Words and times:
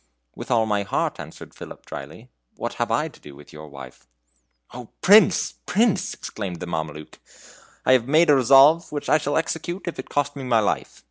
"With 0.33 0.49
all 0.49 0.65
my 0.65 0.81
heart," 0.81 1.19
answered 1.19 1.53
Philip, 1.53 1.85
dryly; 1.85 2.31
"what 2.55 2.73
have 2.81 2.89
I 2.89 3.07
to 3.07 3.19
do 3.19 3.35
with 3.35 3.53
your 3.53 3.67
wife?" 3.67 4.07
"O 4.73 4.89
Prince, 5.01 5.51
Prince!" 5.67 6.15
exclaimed 6.15 6.59
the 6.59 6.65
Mameluke, 6.65 7.19
"I 7.85 7.93
have 7.93 8.07
made 8.07 8.31
a 8.31 8.35
resolve 8.35 8.91
which 8.91 9.09
I 9.09 9.19
shall 9.19 9.37
execute 9.37 9.87
if 9.87 9.99
it 9.99 10.09
cost 10.09 10.35
me 10.35 10.43
my 10.43 10.59
life. 10.59 10.99